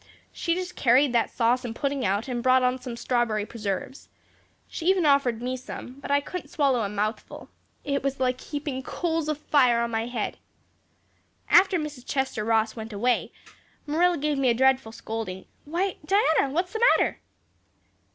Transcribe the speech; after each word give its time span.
She 0.31 0.55
just 0.55 0.75
carried 0.75 1.13
that 1.13 1.29
sauce 1.29 1.63
and 1.63 1.75
pudding 1.75 2.03
out 2.03 2.27
and 2.27 2.41
brought 2.41 2.63
in 2.63 2.81
some 2.81 2.97
strawberry 2.97 3.45
preserves. 3.45 4.09
She 4.67 4.87
even 4.87 5.05
offered 5.05 5.43
me 5.43 5.55
some, 5.55 5.99
but 5.99 6.09
I 6.09 6.19
couldn't 6.19 6.47
swallow 6.47 6.81
a 6.81 6.89
mouthful. 6.89 7.49
It 7.83 8.01
was 8.01 8.19
like 8.19 8.41
heaping 8.41 8.81
coals 8.81 9.29
of 9.29 9.37
fire 9.37 9.79
on 9.79 9.91
my 9.91 10.07
head. 10.07 10.39
After 11.51 11.77
Mrs. 11.77 12.03
Chester 12.07 12.43
Ross 12.43 12.75
went 12.75 12.93
away, 12.93 13.31
Marilla 13.85 14.17
gave 14.17 14.39
me 14.39 14.49
a 14.49 14.55
dreadful 14.55 14.91
scolding. 14.91 15.45
Why, 15.65 15.97
Diana, 16.03 16.51
what 16.51 16.65
is 16.65 16.73
the 16.73 16.83
matter?" 16.97 17.19